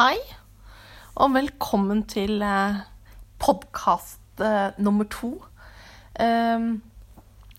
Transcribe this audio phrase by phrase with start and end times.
[0.00, 0.16] Hei,
[1.20, 2.78] og velkommen til eh,
[3.36, 5.34] podkast eh, nummer to.
[6.16, 6.78] Um,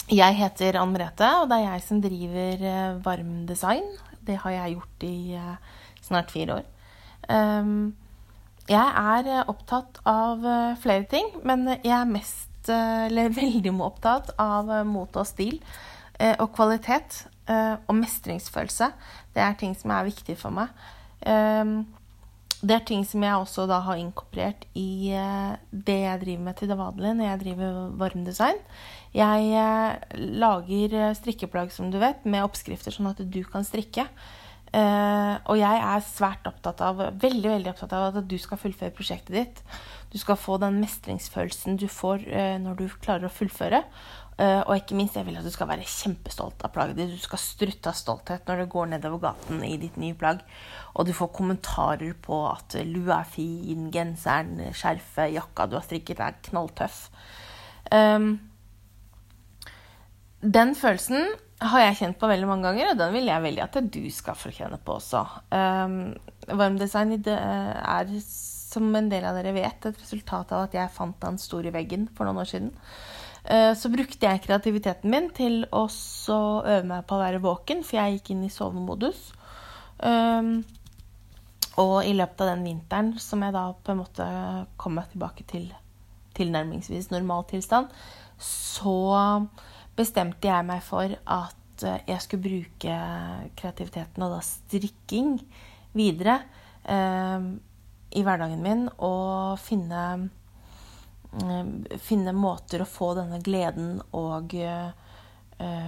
[0.10, 3.86] jeg heter Ann Merete, og det er jeg som driver eh, Varm Design.
[4.26, 5.38] Det har jeg gjort i
[6.02, 6.66] snart fire år.
[7.30, 7.94] Um,
[8.66, 10.42] jeg er opptatt av
[10.82, 15.62] flere ting, men jeg er mest, eller veldig opptatt av mote og stil
[16.18, 17.22] og kvalitet
[17.54, 18.94] og mestringsfølelse.
[19.30, 20.74] Det er ting som er viktig for meg.
[21.22, 21.84] Um,
[22.62, 26.60] det er ting som jeg også da har inkorporert i eh, det jeg driver med
[26.60, 28.60] til det vanlige når jeg driver varmdesign.
[29.18, 34.08] Jeg eh, lager eh, strikkeplagg, som du vet, med oppskrifter sånn at du kan strikke.
[34.72, 39.34] Og jeg er svært opptatt av, veldig, veldig opptatt av at du skal fullføre prosjektet
[39.36, 39.58] ditt.
[40.14, 42.24] Du skal få den mestringsfølelsen du får
[42.64, 43.82] når du klarer å fullføre.
[44.42, 47.12] Eh, og ikke minst, jeg vil at du skal være kjempestolt av plagget ditt.
[47.14, 50.42] Du skal strutte av stolthet når du går nedover gaten i ditt nye plagg.
[50.96, 56.24] Og du får kommentarer på at lua er fin, genseren, skjerfet, jakka du har strikket,
[56.24, 57.04] er knalltøff.
[57.92, 58.34] Um,
[60.42, 63.82] den følelsen har jeg kjent på veldig mange ganger, og den vil jeg veldig at
[63.94, 65.22] du skal få kjenne på også.
[65.54, 66.16] Um,
[66.50, 71.38] varmdesign er, som en del av dere vet, et resultat av at jeg fant den
[71.42, 72.74] store veggen for noen år siden.
[73.46, 77.98] Uh, så brukte jeg kreativiteten min til å øve meg på å være våken, for
[77.98, 79.32] jeg gikk inn i sovemodus.
[80.02, 80.62] Um,
[81.80, 84.28] og i løpet av den vinteren som jeg da på en måte
[84.82, 85.70] kom meg tilbake til
[86.38, 87.92] tilnærmingsvis normal tilstand,
[88.42, 89.48] så
[89.98, 92.98] bestemte jeg meg for at eh, jeg skulle bruke
[93.60, 95.36] kreativiteten og da strikking
[95.98, 96.40] videre
[96.88, 97.50] eh,
[98.12, 100.30] i hverdagen min og finne, eh,
[102.04, 104.92] finne måter å få denne gleden og eh,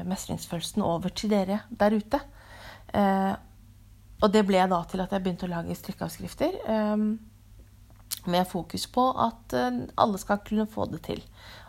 [0.08, 2.22] mestringsfølelsen over til dere der ute.
[2.96, 3.34] Eh,
[4.24, 6.58] og det ble da til at jeg begynte å lage strikkeavskrifter.
[6.64, 7.06] Eh,
[8.24, 11.20] med fokus på at alle skal kunne få det til.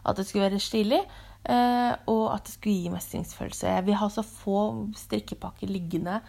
[0.06, 1.00] At det skulle være stilig,
[1.44, 3.68] Eh, og at det skulle gi mestringsfølelse.
[3.76, 4.60] Jeg vil ha så få
[4.96, 6.22] strikkepakker liggende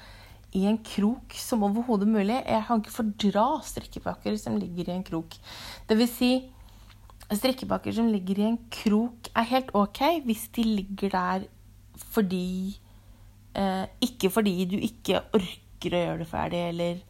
[0.56, 2.36] i en krok som overhodet mulig.
[2.44, 5.38] Jeg kan ikke fordra strikkepakker som ligger i en krok.
[5.88, 6.32] Det vil si,
[7.34, 11.48] strikkepakker som ligger i en krok, er helt ok hvis de ligger der
[12.12, 12.76] fordi
[13.56, 17.04] eh, Ikke fordi du ikke orker å gjøre det ferdig, eller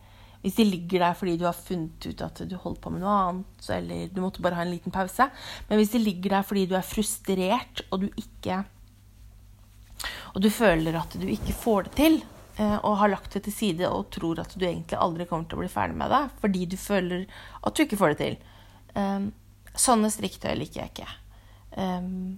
[0.45, 3.15] hvis de ligger der fordi du har funnet ut at du holder på med noe
[3.23, 5.25] annet, eller du måtte bare ha en liten pause.
[5.69, 8.63] Men hvis de ligger der fordi du er frustrert, og du ikke
[10.35, 12.17] Og du føler at du ikke får det til,
[12.59, 15.57] eh, og har lagt det til side og tror at du egentlig aldri kommer til
[15.57, 17.23] å bli ferdig med det fordi du føler
[17.63, 18.37] at du ikke får det til.
[19.75, 21.07] Sånne striktøy liker jeg ikke.
[21.75, 22.37] Um,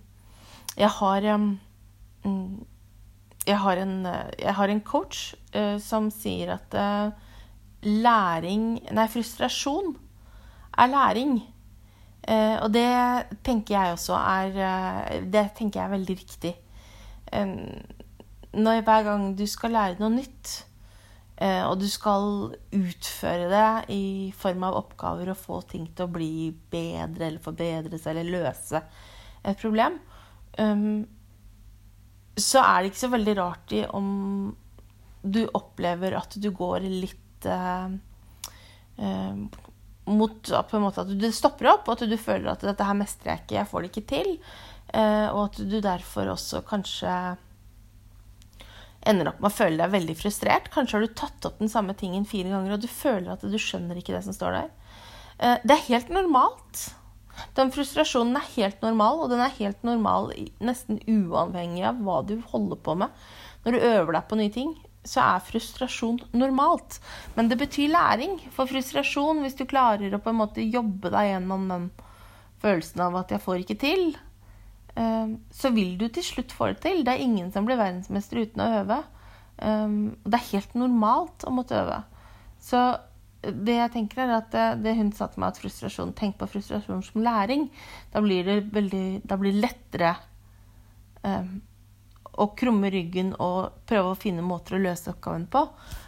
[0.77, 1.51] jeg har um,
[3.47, 3.93] jeg har, en,
[4.39, 7.13] jeg har en coach uh, som sier at uh,
[7.85, 9.93] læring Nei, frustrasjon
[10.77, 11.37] er læring.
[12.27, 12.89] Uh, og det
[13.47, 16.55] tenker jeg også er Det tenker jeg er veldig riktig.
[18.57, 20.66] Når hver gang du skal lære noe nytt,
[21.37, 26.49] og du skal utføre det i form av oppgaver og få ting til å bli
[26.71, 28.81] bedre eller forbedre seg eller løse
[29.45, 29.99] et problem,
[30.57, 30.87] eh,
[32.37, 34.09] så er det ikke så veldig rart i om
[35.21, 37.89] du opplever at du går litt uh,
[40.07, 42.95] mot på en måte at du stopper opp, og at du føler at 'dette her
[42.95, 44.37] mestrer jeg ikke, jeg får det ikke til'.
[45.33, 47.11] Og at du derfor også kanskje
[49.09, 50.69] ender opp med å føle deg veldig frustrert.
[50.73, 53.57] Kanskje har du tatt opp den samme tingen fire ganger, og du føler at du
[53.61, 54.71] skjønner ikke det som står der.
[55.37, 56.87] Uh, det er helt normalt.
[57.57, 60.31] Den frustrasjonen er helt normal, og den er helt normal
[60.63, 63.27] nesten uavhengig av hva du holder på med
[63.65, 64.69] når du øver deg på nye ting
[65.07, 66.99] så er frustrasjon normalt.
[67.35, 68.37] Men det betyr læring.
[68.55, 71.89] For frustrasjon, hvis du klarer å på en måte jobbe deg gjennom den
[72.63, 74.26] følelsen av at 'jeg får ikke til', eh,
[74.97, 77.03] så vil du til slutt få det til.
[77.05, 78.97] Det er ingen som blir verdensmester uten å øve.
[79.57, 79.87] Eh,
[80.25, 82.01] det er helt normalt å måtte øve.
[82.63, 82.81] Så
[83.47, 86.49] det jeg tenker er at det, det hun sa til meg, at frustrasjon, tenk på
[86.51, 87.67] frustrasjon som læring.
[88.13, 90.15] Da blir det, veldig, da blir lettere
[91.21, 91.61] um,
[92.37, 95.63] å krumme ryggen og prøve å finne måter å løse oppgaven på,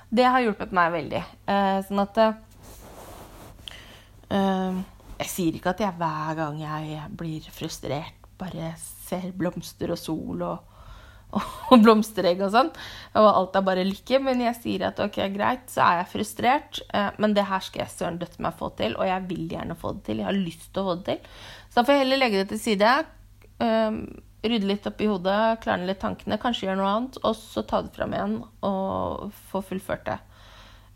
[0.09, 1.23] det har hjulpet meg veldig.
[1.45, 2.19] Uh, sånn at
[4.33, 4.81] uh,
[5.19, 10.43] Jeg sier ikke at jeg hver gang jeg blir frustrert, bare ser blomster og sol
[10.47, 10.75] og,
[11.71, 12.71] og blomsteregg og sånn,
[13.19, 14.21] og alt er bare lykke.
[14.25, 17.85] Men jeg sier at ok, greit, så er jeg frustrert, eh, men det her skal
[17.85, 20.23] jeg søren døtte meg få til, og jeg vil gjerne få det til.
[20.23, 21.37] Jeg har lyst til å få det til.
[21.69, 22.95] Så da får jeg heller legge det til side.
[23.59, 24.01] Um,
[24.39, 27.81] rydde litt opp i hodet, klarne litt tankene, kanskje gjøre noe annet, og så ta
[27.83, 30.19] det fram igjen og få fullført det.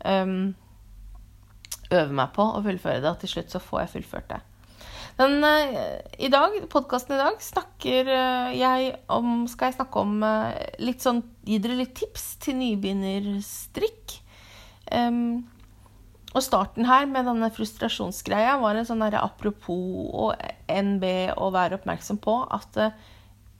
[0.04, 0.54] Um,
[1.92, 4.40] øve meg på å fullføre det, og til slutt så får jeg fullført det.
[5.18, 10.16] Men uh, i dag, podkasten i dag snakker uh, jeg om Skal jeg snakke om
[10.26, 10.50] uh,
[10.82, 14.16] litt sånn Gi dere litt tips til nybegynnerstrikk.
[14.90, 15.44] Um,
[16.34, 20.32] og starten her med denne frustrasjonsgreia var en sånn apropos og
[20.66, 21.04] NB
[21.36, 22.78] å være oppmerksom på at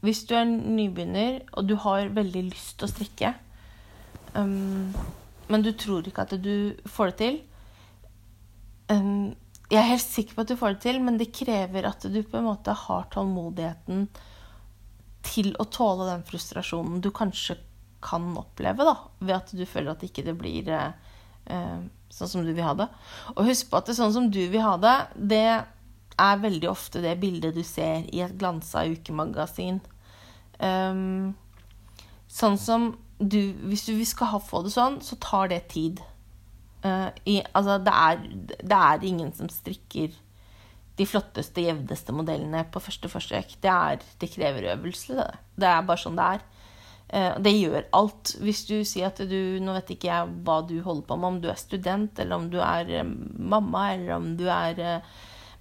[0.05, 3.31] hvis du er nybegynner og du har veldig lyst til å strikke,
[4.35, 4.91] um,
[5.53, 7.39] men du tror ikke at du får det til
[8.97, 9.33] um,
[9.72, 12.20] Jeg er helt sikker på at du får det til, men det krever at du
[12.22, 14.06] på en måte har tålmodigheten
[15.25, 17.56] til å tåle den frustrasjonen du kanskje
[18.05, 21.78] kan oppleve, da, ved at du føler at ikke det blir eh,
[22.12, 22.88] sånn som du vil ha det.
[23.34, 25.46] Og husk på at det er sånn som du vil ha det, det
[26.14, 29.81] er veldig ofte det bildet du ser i et glansa ukemagasin.
[30.61, 31.34] Um,
[32.31, 36.00] sånn som du Hvis du skal få det sånn, så tar det tid.
[36.85, 38.25] Uh, i, altså, det er,
[38.61, 40.13] det er, ingen som strikker
[40.99, 43.57] de flotteste, jevneste modellene på første forsøk.
[43.63, 45.31] Det, er, det krever øvelse, det.
[45.57, 46.45] Det er bare sånn det er.
[47.09, 48.35] Uh, det gjør alt.
[48.45, 51.41] Hvis du sier at du Nå vet ikke jeg hva du holder på med, om
[51.41, 53.15] du er student, eller om du er uh,
[53.55, 54.85] mamma, eller om du er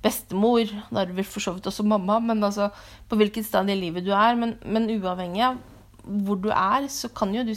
[0.03, 0.67] bestemor.
[0.91, 2.67] Da er du vel for så vidt også mamma, men altså
[3.07, 4.35] på hvilket sted i livet du er.
[4.39, 5.61] Men, men, uavhengig av
[6.03, 7.53] hvor du er, så kan jo du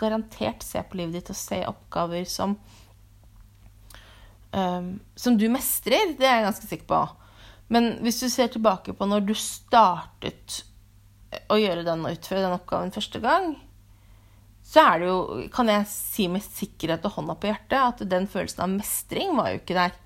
[0.00, 2.56] garantert se på livet ditt og se oppgaver som
[4.54, 6.14] um, Som du mestrer.
[6.18, 7.02] Det er jeg ganske sikker på.
[7.74, 10.62] Men hvis du ser tilbake på når du startet
[11.50, 13.54] å gjøre den og utføre den oppgaven første gang,
[14.64, 15.18] så er det jo,
[15.52, 19.50] kan jeg si med sikkerhet og hånda på hjertet, at den følelsen av mestring var
[19.52, 19.96] jo ikke der.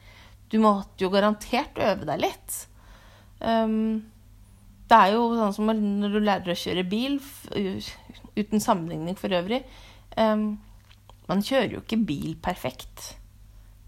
[0.51, 2.57] Du måtte jo garantert øve deg litt.
[3.39, 4.09] Um,
[4.89, 7.19] det er jo sånn som når du lærer å kjøre bil,
[8.39, 9.61] uten sammenligning for øvrig
[10.19, 10.57] um,
[11.29, 13.18] Man kjører jo ikke bil perfekt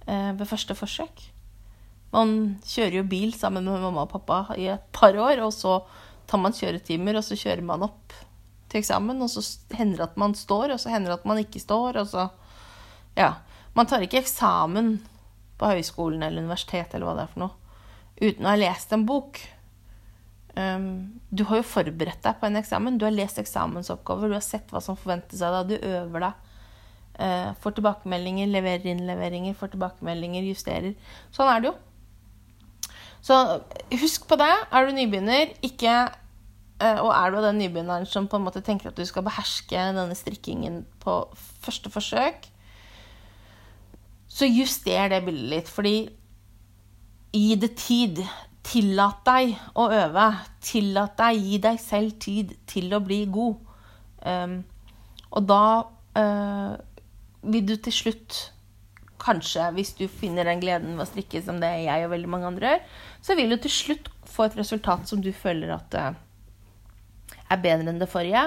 [0.07, 1.23] ved første forsøk.
[2.15, 5.77] Man kjører jo bil sammen med mamma og pappa i et par år, og så
[6.31, 8.15] tar man kjøretimer, og så kjører man opp
[8.71, 9.43] til eksamen, og så
[9.77, 12.31] hender det at man står, og så hender det at man ikke står, og så
[13.19, 13.35] Ja.
[13.75, 14.99] Man tar ikke eksamen
[15.59, 17.75] på høyskolen eller universitet eller hva det er for noe,
[18.21, 19.39] uten å ha lest en bok.
[20.57, 22.99] Um, du har jo forberedt deg på en eksamen.
[22.99, 26.50] Du har lest eksamensoppgaver, du har sett hva som forventes av deg, du øver deg.
[27.21, 30.95] Uh, får tilbakemeldinger, leverer innleveringer, får tilbakemeldinger, justerer.
[31.37, 31.77] Sånn er det jo.
[33.21, 33.37] Så
[34.01, 34.53] husk på det.
[34.73, 35.93] Er du nybegynner, ikke
[36.81, 39.77] eh, Og er du den nybegynneren som på en måte tenker at du skal beherske
[39.77, 41.19] denne strikkingen på
[41.61, 42.49] første forsøk,
[44.31, 45.69] så juster det bildet litt.
[45.69, 45.97] Fordi
[47.33, 48.23] gi det tid.
[48.71, 50.27] Tillat deg å øve.
[50.63, 53.57] Tillat deg, gi deg selv tid til å bli god.
[54.21, 54.61] Um,
[55.33, 55.65] og da
[56.21, 56.75] uh,
[57.43, 58.41] vil du til slutt
[59.21, 62.47] Kanskje, hvis du finner den gleden ved å strikke som det jeg og veldig mange
[62.49, 62.85] andre gjør,
[63.21, 66.15] så vil du til slutt få et resultat som du føler at uh,
[67.53, 68.47] er bedre enn det forrige.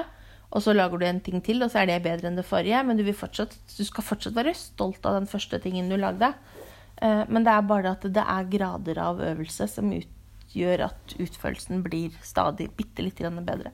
[0.53, 2.81] Og så lager du en ting til, og så er det bedre enn det forrige.
[2.85, 6.29] Men du, fortsatt, du skal fortsatt være stolt av den første tingen du lagde.
[6.97, 9.89] Eh, men det er bare at det er grader av øvelse som
[10.53, 13.73] gjør at utførelsen blir stadig bitte litt bedre.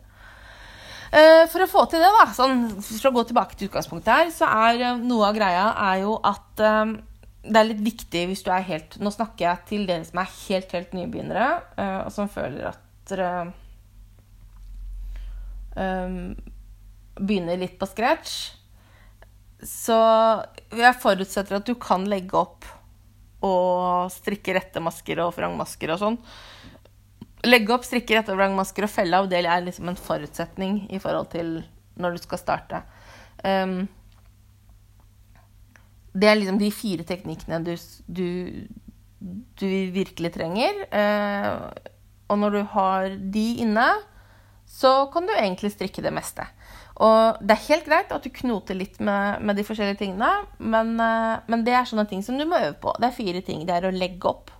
[1.09, 4.33] Eh, for å få til det, da, sånn, for å gå tilbake til utgangspunktet her,
[4.33, 8.49] så er eh, noe av greia er jo at det er litt viktig hvis du
[8.51, 11.47] er helt Nå snakker jeg til dere som er helt, helt nybegynnere,
[12.03, 13.29] og som føler at dere
[17.15, 18.33] begynner litt på scratch,
[19.63, 19.97] så
[20.75, 22.67] jeg forutsetter at du kan legge opp
[23.45, 26.17] og strikke rette masker og frangmasker og sånn.
[27.47, 31.29] Legge opp, strikke rette vrangmasker og felle av, det er liksom en forutsetning i forhold
[31.31, 31.53] til
[31.99, 32.81] når du skal starte.
[33.43, 33.87] Um,
[36.19, 37.73] det er liksom de fire teknikkene du,
[38.07, 38.27] du,
[39.59, 40.83] du virkelig trenger.
[40.91, 41.69] Uh,
[42.29, 43.87] og når du har de inne,
[44.69, 46.45] så kan du egentlig strikke det meste.
[46.99, 50.29] Og det er helt greit at du knoter litt med, med de forskjellige tingene,
[50.59, 52.93] men, uh, men, det er sånne ting som du må øve på.
[52.99, 53.63] Det er fire ting.
[53.67, 54.51] Det er å legge opp.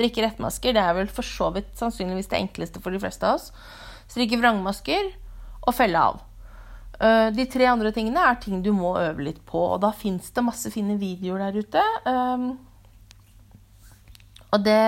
[0.00, 0.72] Strikke rettmasker.
[0.72, 3.50] Det er vel for så vidt sannsynligvis det enkleste for de fleste av oss.
[4.08, 5.12] Strikke vrangmasker
[5.60, 6.22] og felle av.
[6.96, 10.32] Eh, de tre andre tingene er ting du må øve litt på, og da fins
[10.32, 11.84] det masse fine videoer der ute.
[12.08, 12.48] Eh,
[14.50, 14.82] og det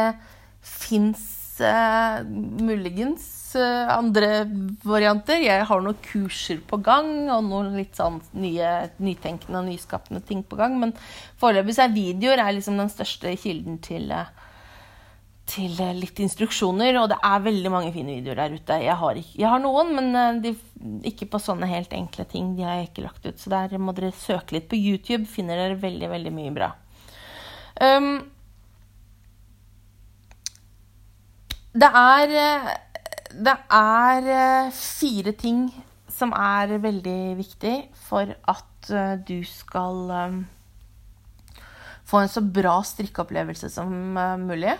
[0.64, 1.28] fins
[1.60, 4.44] muligens uh, andre
[4.84, 5.42] varianter.
[5.44, 10.42] Jeg har noen kurser på gang og noen litt sånn nye, nytenkende og nyskapende ting
[10.42, 10.78] på gang.
[10.80, 10.94] Men
[11.40, 14.41] foreløpig er videoer er liksom den største kilden til, eh,
[15.52, 16.98] til eh, litt instruksjoner.
[17.00, 18.78] Og det er veldig mange fine videoer der ute.
[18.84, 20.54] Jeg har, ikke, jeg har noen, men de,
[21.08, 22.54] ikke på sånne helt enkle ting.
[22.58, 23.40] De har jeg ikke lagt ut.
[23.40, 25.26] Så der må dere søke litt på YouTube.
[25.30, 26.72] Finner dere veldig, veldig mye bra.
[27.82, 28.14] Um,
[31.72, 32.32] det er
[33.32, 35.70] Det er eh, fire ting
[36.12, 40.42] som er veldig viktig for at eh, du skal
[42.04, 43.88] få en så bra strikkeopplevelse som
[44.44, 44.76] mulig.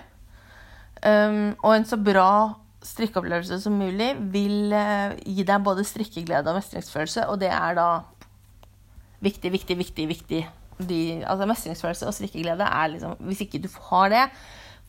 [1.03, 2.55] Um, og en så bra
[2.87, 7.89] strikkeopplevelse som mulig vil uh, gi deg både strikkeglede og mestringsfølelse, og det er da
[9.23, 10.43] viktig, viktig, viktig, viktig.
[10.83, 14.23] De, altså mestringsfølelse og strikkeglede er liksom Hvis ikke du har det,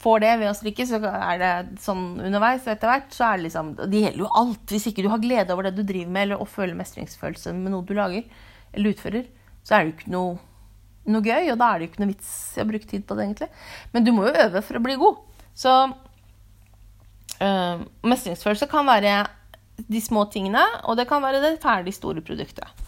[0.01, 3.47] får det ved å strikke, så er det sånn underveis etter hvert, så er det
[3.49, 4.63] liksom Det gjelder jo alt.
[4.71, 7.75] Hvis ikke du har glede over det du driver med, eller å føle mestringsfølelse med
[7.75, 8.25] noe du lager
[8.73, 9.27] eller utfører,
[9.61, 10.37] så er det jo ikke noe,
[11.13, 13.17] noe gøy, og da er det jo ikke noe vits i å bruke tid på
[13.17, 13.49] det, egentlig.
[13.93, 15.21] Men du må jo øve for å bli god.
[15.57, 15.73] Så
[17.41, 19.17] øh, mestringsfølelse kan være
[19.89, 22.83] de små tingene, og det kan være det ferdig store produktet.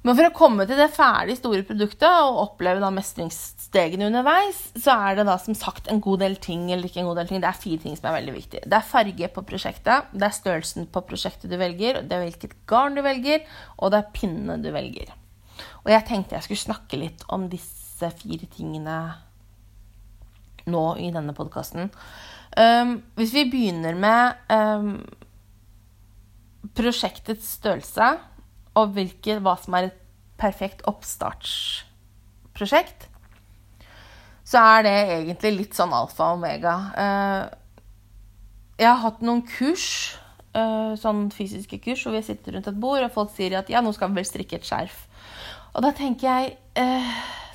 [0.00, 4.94] Men for å komme til det ferdig store produktet og oppleve da mestringsstegene underveis, så
[4.96, 7.42] er det da som sagt en god del ting, eller ikke en god del ting,
[7.42, 8.64] det er fire ting som er veldig viktige.
[8.64, 12.56] Det er farge på prosjektet, det er størrelsen på prosjektet du velger, det er hvilket
[12.70, 13.44] garn du velger,
[13.76, 15.12] og det er pinnene du velger.
[15.84, 18.96] Og jeg tenkte jeg skulle snakke litt om disse fire tingene
[20.68, 21.90] nå i denne podkasten.
[22.58, 25.06] Um, hvis vi begynner med um,
[26.76, 28.18] prosjektets størrelse
[28.78, 29.98] og hvilke, hva som er et
[30.40, 33.00] perfekt oppstartsprosjekt,
[34.50, 36.74] så er det egentlig litt sånn alfa og omega.
[36.96, 37.44] Uh,
[38.80, 39.86] jeg har hatt noen kurs,
[40.56, 43.80] uh, sånn fysiske kurs, hvor vi sitter rundt et bord, og folk sier at ja,
[43.84, 44.98] nå skal vi vel strikke et skjerf.
[45.76, 46.44] Og da tenker jeg
[46.80, 47.10] uh,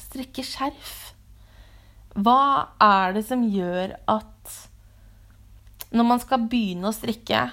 [0.06, 1.05] strikke skjerf?
[2.16, 4.54] Hva er det som gjør at
[5.96, 7.48] når man skal begynne å strikke,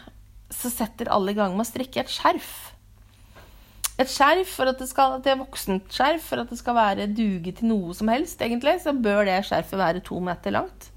[0.53, 2.73] så setter alle i gang med å strikke et skjerf?
[4.01, 7.53] et skjerf, for at det skal, er voksent skjerf, for at det skal være duge
[7.59, 10.89] til noe som helst, egentlig, så bør det skjerfet være to meter langt.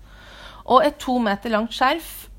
[0.66, 2.30] Og et to meter langt skjerf,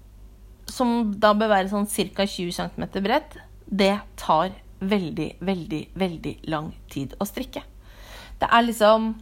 [0.67, 2.27] som da bør være sånn ca.
[2.27, 7.63] 20 cm bredt, det tar veldig, veldig, veldig lang tid å strikke.
[8.41, 9.13] Det er liksom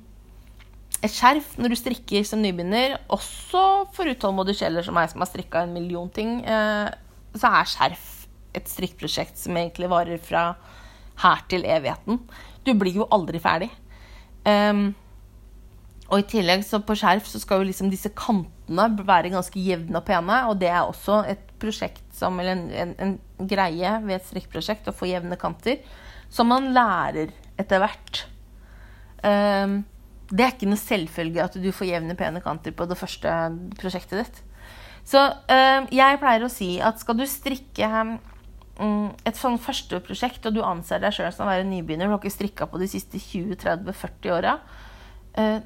[1.04, 5.28] et skjerf når du strikker som nybegynner, også for utålmodige sjeler som meg, som har
[5.28, 6.88] strikka en million ting, eh,
[7.36, 8.10] så er skjerf
[8.54, 10.52] et strikkprosjekt som egentlig varer fra
[11.22, 12.20] her til evigheten.
[12.64, 13.70] Du blir jo aldri ferdig.
[14.44, 14.92] Um,
[16.12, 19.98] og i tillegg så på skjerf så skal jo liksom disse kantene være ganske jevne
[19.98, 20.40] og pene.
[20.50, 24.90] Og det er også et prosjekt som, eller en, en, en greie ved et strikkprosjekt
[24.90, 25.80] å få jevne kanter.
[26.32, 28.24] Som man lærer etter hvert.
[29.24, 29.82] Um,
[30.34, 33.30] det er ikke noe selvfølge at du får jevne, pene kanter på det første
[33.78, 34.40] prosjektet ditt.
[35.06, 40.46] Så øh, jeg pleier å si at skal du strikke øh, et sånn første prosjekt,
[40.48, 42.88] og du anser deg sjøl som å være nybegynner, du har ikke strikka på de
[42.90, 44.56] siste 20-30-40 åra,
[45.38, 45.60] øh,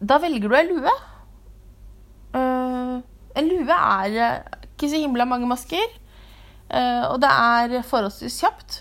[0.00, 0.98] da velger du ei lue.
[2.30, 3.00] Uh,
[3.36, 5.96] en lue er ikke så himla mange masker,
[6.70, 8.76] og det er forholdsvis kjapt.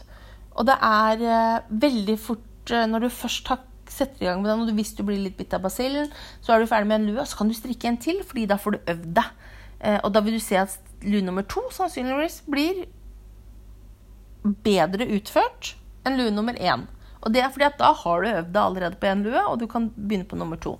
[0.62, 4.78] Og det er veldig fort når du først har setter i gang med den, og
[4.78, 7.30] hvis du blir litt bitt av basillen, så er du ferdig med en lue, og
[7.30, 9.34] så kan du strikke en til, fordi da får du øvd deg.
[10.04, 10.74] Og da vil du se at
[11.08, 12.82] lue nummer to sannsynligvis blir
[14.66, 15.74] bedre utført
[16.08, 16.88] enn lue nummer én.
[17.20, 19.60] Og det er fordi at da har du øvd deg allerede på én lue, og
[19.60, 20.78] du kan begynne på nummer to.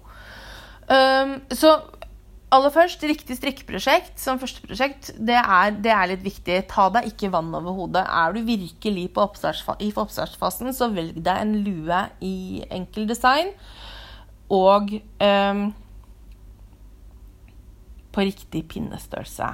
[0.90, 1.76] Um, så
[2.54, 6.62] aller først, riktig strikkeprosjekt som første prosjekt, det er, det er, litt viktig.
[6.72, 8.06] Ta deg ikke vann over hodet.
[8.06, 9.26] Er du virkelig på
[9.80, 13.54] i oppstartsfasen, så velg deg en lue i enkel design.
[14.50, 15.68] Og um,
[18.10, 19.52] på riktig pinnestørrelse.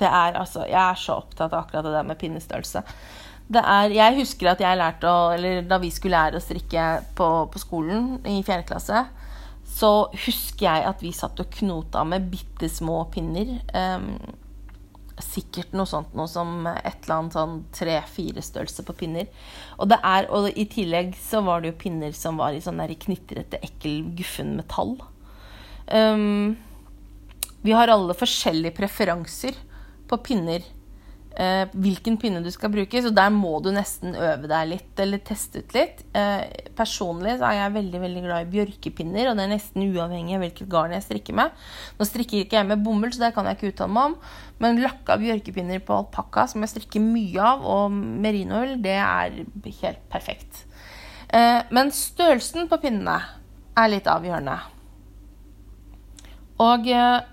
[0.00, 2.84] Det er altså Jeg er så opptatt av akkurat det der med pinnestørrelse.
[3.52, 6.84] Er, jeg husker at jeg lærte å Eller da vi skulle lære å strikke
[7.18, 9.02] på, på skolen i fjerde klasse,
[9.72, 9.90] så
[10.26, 13.54] husker jeg at vi satt og knota med bitte små pinner.
[13.72, 14.14] Um,
[15.22, 19.30] sikkert noe sånt noe som et eller annet sånn tre-fire størrelse på pinner.
[19.78, 22.80] Og, det er, og i tillegg så var det jo pinner som var i sånn
[22.82, 24.96] der knitrete, ekkel, guffen metall.
[25.88, 26.58] Um,
[27.62, 29.56] vi har alle forskjellige preferanser
[30.10, 30.64] på pinner.
[31.32, 33.00] Eh, hvilken pinne du skal bruke.
[33.02, 36.02] Så der må du nesten øve deg litt eller teste ut litt.
[36.16, 36.44] Eh,
[36.76, 40.44] personlig så er jeg veldig veldig glad i bjørkepinner, og det er nesten uavhengig av
[40.44, 41.56] hvilket garn jeg strikker med.
[41.98, 44.18] Nå strikker ikke jeg med bomull, så det kan jeg ikke uttale meg om.
[44.62, 49.40] Men lakka bjørkepinner på alpakka, som jeg strikker mye av, og merinoull, det er
[49.80, 50.66] helt perfekt.
[51.32, 53.18] Eh, men størrelsen på pinnene
[53.72, 54.60] er litt avgjørende.
[56.62, 57.31] Og eh,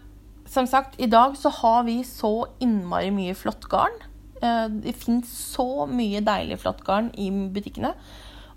[0.50, 3.96] som sagt, i dag så har vi så innmari mye flott garn.
[4.42, 7.94] Eh, det fins så mye deilig flott garn i butikkene.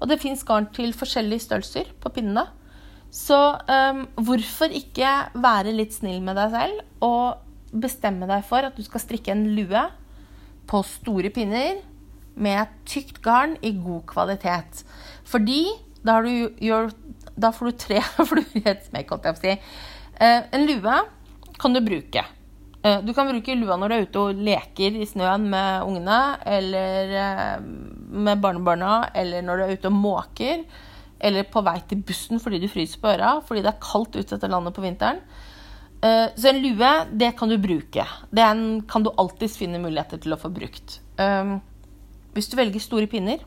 [0.00, 2.46] Og det fins garn til forskjellige størrelser på pinnene.
[3.12, 3.36] Så
[3.68, 8.80] um, hvorfor ikke være litt snill med deg selv og bestemme deg for at du
[8.86, 9.82] skal strikke en lue
[10.68, 11.82] på store pinner
[12.40, 14.80] med tykt garn i god kvalitet.
[15.28, 15.66] Fordi
[16.00, 16.48] da, du,
[17.36, 19.58] da får du tre fluer i et smekk, holdt jeg på å si.
[20.16, 21.02] Uh, en lue
[21.62, 22.24] kan du bruke.
[22.82, 26.22] Uh, du kan bruke lua når du er ute og leker i snøen med ungene,
[26.58, 27.66] eller uh,
[28.12, 30.64] med barnebarna, eller når du er ute og måker
[31.22, 34.36] eller på vei til bussen fordi du fryser på øra fordi det er kaldt ute
[34.36, 35.20] etter landet på vinteren.
[36.02, 38.06] Eh, så en lue, det kan du bruke.
[38.34, 40.98] Den kan du alltids finne muligheter til å få brukt.
[41.22, 41.54] Eh,
[42.34, 43.44] hvis du velger store pinner,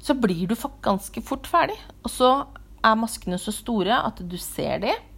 [0.00, 1.76] så blir du ganske fort ferdig.
[2.00, 2.30] Og så
[2.80, 5.08] er maskene så store at du ser dem.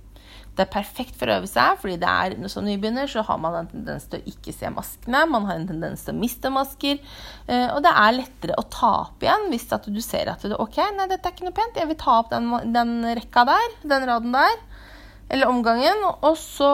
[0.52, 3.54] Det er perfekt for å øve seg, fordi det er, som nybegynner så har man
[3.56, 5.23] en tendens til å ikke se maskene.
[5.32, 7.00] Man har en tendens til å miste masker.
[7.47, 10.76] Eh, og det er lettere å ta opp igjen hvis du ser at det, ok,
[10.99, 11.80] nei, dette er ikke noe pent.
[11.80, 14.61] Jeg vil ta opp den, den rekka der, den raden der,
[15.32, 16.04] eller omgangen.
[16.21, 16.73] Og så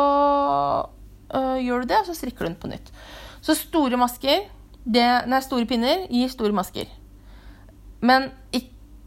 [1.30, 2.90] øh, gjør du det, og så strikker du den på nytt.
[3.46, 4.48] Så store masker,
[4.82, 6.90] det, nei, store pinner gir store masker.
[8.02, 8.32] Men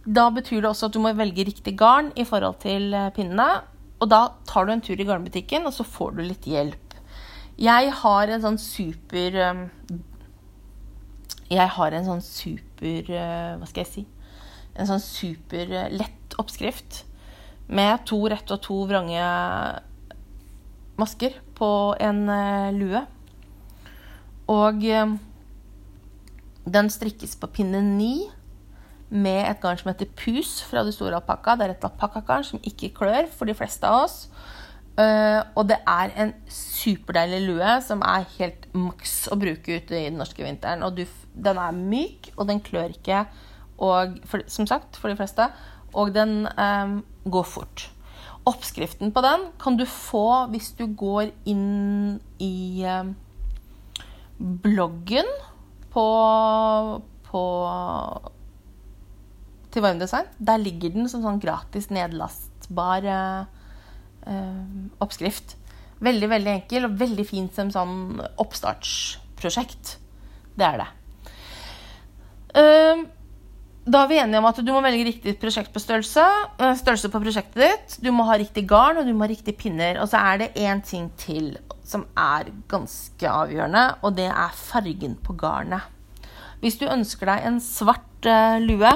[0.05, 3.49] da betyr det også at du må velge riktig garn i forhold til eh, pinnene.
[4.01, 6.95] Og da tar du en tur i garnbutikken, og så får du litt hjelp.
[7.61, 9.65] Jeg har en sånn super um,
[11.51, 14.03] Jeg har en sånn super uh, Hva skal jeg si?
[14.73, 17.03] En sånn super uh, lett oppskrift
[17.71, 19.25] med to rette og to vrange
[20.99, 21.69] masker på
[22.01, 23.03] en uh, lue.
[24.51, 25.13] Og um,
[26.65, 28.15] den strikkes på pinne ni
[29.11, 31.57] med et garn som heter pus fra de store alpakka.
[31.59, 34.25] Det er et alpakkagarn som ikke klør for de fleste av oss.
[34.99, 40.09] Uh, og det er en superdeilig lue som er helt maks å bruke ute i
[40.09, 40.83] den norske vinteren.
[40.87, 43.23] Og du, den er myk, og den klør ikke,
[43.81, 45.47] og, for, som sagt, for de fleste.
[45.97, 46.99] Og den um,
[47.31, 47.87] går fort.
[48.47, 53.13] Oppskriften på den kan du få hvis du går inn i um,
[54.39, 55.27] bloggen
[55.93, 56.05] på,
[57.27, 57.43] på
[59.71, 60.29] til Varmdesign.
[60.39, 63.45] Der ligger den som sånn gratis nedlastbar eh,
[64.27, 64.65] uh,
[65.03, 65.55] oppskrift.
[66.01, 69.95] Veldig veldig enkel og veldig fint som sånn oppstartsprosjekt.
[70.57, 70.89] Det er det.
[72.51, 73.03] Uh,
[73.81, 76.23] da er vi enige om at du må velge riktig prosjekt på størrelse.
[76.77, 77.95] Størrelse på prosjektet ditt.
[78.03, 79.97] Du må ha riktig garn og du må ha riktig pinner.
[80.03, 85.17] Og så er det én ting til som er ganske avgjørende, og det er fargen
[85.25, 85.89] på garnet.
[86.61, 88.29] Hvis du ønsker deg en svart
[88.61, 88.93] lue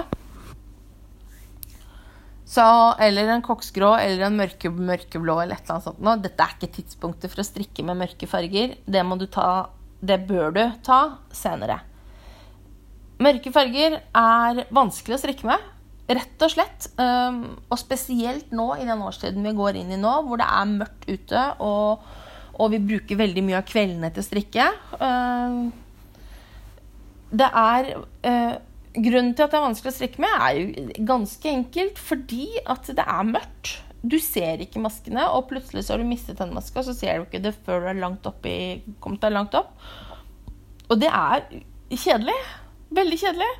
[2.45, 2.63] så,
[3.01, 6.01] eller en koksgrå eller en mørke, mørkeblå eller et eller annet sånt.
[6.05, 6.13] Nå.
[6.21, 8.75] Dette er ikke tidspunktet for å strikke med mørke farger.
[8.85, 9.01] Det,
[9.33, 9.47] ta,
[10.05, 10.99] det bør du ta
[11.33, 11.79] senere.
[13.25, 15.71] Mørke farger er vanskelig å strikke med.
[16.05, 16.85] Rett og slett.
[17.01, 21.09] Og spesielt nå i den årstiden vi går inn i nå, hvor det er mørkt
[21.09, 22.05] ute, og,
[22.59, 24.69] og vi bruker veldig mye av kveldene til å strikke.
[27.35, 28.55] Det er uh,
[28.95, 32.87] Grunnen til at det er vanskelig å strikke med, er jo ganske enkelt fordi at
[32.95, 33.73] det er mørkt.
[34.05, 37.25] Du ser ikke maskene, og plutselig så har du mistet den maska, så ser du
[37.25, 39.73] ikke det før du er langt opp i, kommet deg langt opp.
[40.85, 41.43] Og det er
[41.89, 42.37] kjedelig.
[42.95, 43.51] Veldig kjedelig.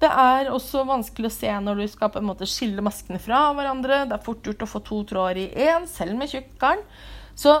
[0.00, 3.46] Det er også vanskelig å se når du skal på en måte skille maskene fra
[3.56, 4.04] hverandre.
[4.08, 6.82] Det er fort gjort å få to tråder i én, selv med tjukt garn.
[7.36, 7.54] Så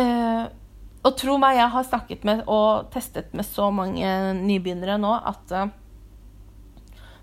[0.00, 0.44] eh,
[1.02, 4.06] Og tro meg, jeg har snakket med og testet med så mange
[4.38, 5.72] nybegynnere nå at eh,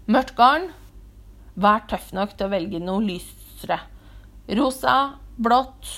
[0.10, 0.70] Mørkt garn.
[1.60, 3.78] Vær tøff nok til å velge noe lysere.
[4.58, 4.96] Rosa,
[5.38, 5.90] blått,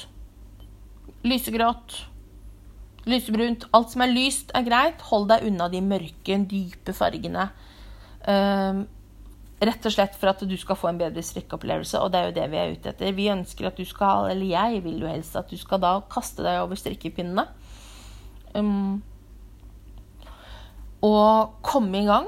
[1.23, 1.95] lysegrått,
[3.07, 3.67] lysebrunt.
[3.77, 5.03] Alt som er lyst, er greit.
[5.11, 7.47] Hold deg unna de mørke, dype fargene.
[8.25, 8.83] Um,
[9.61, 12.35] rett og slett for at du skal få en bedre strikkeopplevelse, og det er jo
[12.35, 13.15] det vi er ute etter.
[13.15, 16.43] Vi ønsker at du skal, eller jeg vil jo helst at du skal da kaste
[16.45, 17.47] deg over strikkepinnene.
[18.57, 18.99] Um,
[21.05, 22.27] og komme i gang.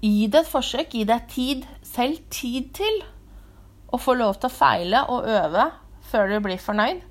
[0.00, 0.94] Gi det et forsøk.
[0.96, 3.02] Gi deg tid, selv tid til
[3.90, 5.66] å få lov til å feile og øve
[6.10, 7.02] før du blir fornøyd.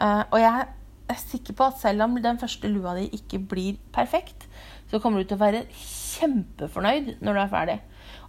[0.00, 0.66] Uh, og jeg
[1.12, 4.46] er sikker på at selv om den første lua di ikke blir perfekt,
[4.90, 7.78] så kommer du til å være kjempefornøyd når du er ferdig.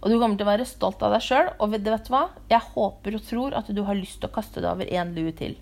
[0.02, 1.50] Og du kommer til å være stolt av deg sjøl.
[1.64, 2.26] Og vet du hva?
[2.50, 5.32] Jeg håper og tror at du har lyst til å kaste deg over én lue
[5.36, 5.56] til.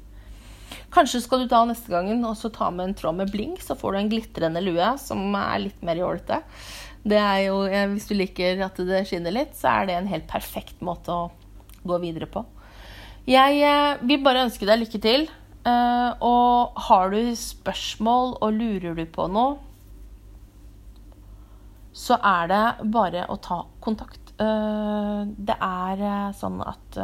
[0.93, 3.77] Kanskje skal du ta neste gangen og så ta med en tråd med blink, så
[3.79, 6.43] får du en glitrende lue som er litt mer jålete.
[7.03, 7.63] Det er jo,
[7.95, 11.31] Hvis du liker at det skinner litt, så er det en helt perfekt måte å
[11.83, 12.45] gå videre på.
[13.29, 15.29] Jeg eh, vil bare ønske deg lykke til.
[15.63, 19.61] Eh, og har du spørsmål og lurer du på noe,
[21.93, 24.33] så er det bare å ta kontakt.
[24.43, 26.99] Eh, det er sånn at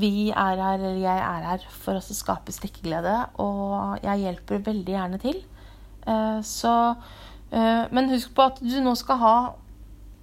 [0.00, 4.94] vi er her, eller jeg er her, for å skape strikkeglede, og jeg hjelper veldig
[4.94, 5.40] gjerne til.
[6.08, 6.74] Eh, så,
[7.52, 9.36] eh, men husk på at du nå skal ha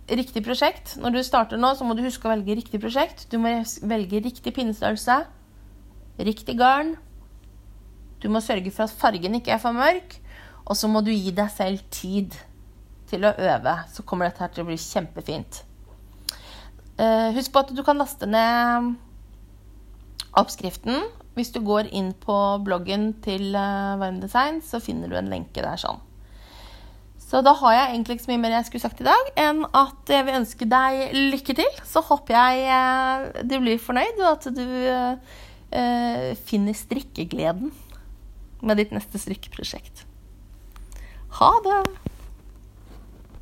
[0.10, 0.96] riktig prosjekt.
[1.02, 3.28] Når du starter nå, så må du huske å velge riktig prosjekt.
[3.30, 3.54] Du må
[3.90, 5.26] velge riktig pinnestørrelse,
[6.20, 6.96] riktig garn.
[8.22, 10.20] Du må sørge for at fargen ikke er for mørk,
[10.66, 12.38] og så må du gi deg selv tid
[13.10, 13.78] til å øve.
[13.92, 15.64] Så kommer dette her til å bli kjempefint.
[16.96, 18.96] Eh, husk på at du kan laste ned
[20.40, 21.06] oppskriften.
[21.36, 25.80] Hvis du går inn på bloggen til Varm Design, så finner du en lenke der
[25.82, 26.00] sånn.
[27.26, 29.64] Så da har jeg egentlig ikke så mye mer jeg skulle sagt i dag enn
[29.74, 31.80] at jeg vil ønske deg lykke til.
[31.90, 34.66] Så håper jeg eh, du blir fornøyd, og at du
[35.74, 37.74] uh, finner strikkegleden
[38.66, 40.06] med ditt neste strikkeprosjekt.
[41.42, 41.82] Ha det!